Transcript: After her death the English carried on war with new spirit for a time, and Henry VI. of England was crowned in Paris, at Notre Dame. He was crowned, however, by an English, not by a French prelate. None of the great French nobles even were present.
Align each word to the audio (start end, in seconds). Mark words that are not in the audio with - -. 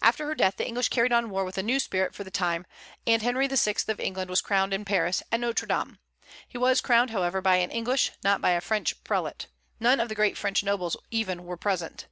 After 0.00 0.24
her 0.24 0.34
death 0.34 0.56
the 0.56 0.66
English 0.66 0.88
carried 0.88 1.12
on 1.12 1.28
war 1.28 1.44
with 1.44 1.58
new 1.62 1.78
spirit 1.78 2.14
for 2.14 2.22
a 2.22 2.30
time, 2.30 2.64
and 3.06 3.20
Henry 3.20 3.46
VI. 3.46 3.74
of 3.88 4.00
England 4.00 4.30
was 4.30 4.40
crowned 4.40 4.72
in 4.72 4.86
Paris, 4.86 5.22
at 5.30 5.38
Notre 5.38 5.66
Dame. 5.68 5.98
He 6.48 6.56
was 6.56 6.80
crowned, 6.80 7.10
however, 7.10 7.42
by 7.42 7.56
an 7.56 7.70
English, 7.70 8.12
not 8.24 8.40
by 8.40 8.52
a 8.52 8.62
French 8.62 9.04
prelate. 9.04 9.48
None 9.78 10.00
of 10.00 10.08
the 10.08 10.14
great 10.14 10.38
French 10.38 10.64
nobles 10.64 10.96
even 11.10 11.44
were 11.44 11.58
present. 11.58 12.06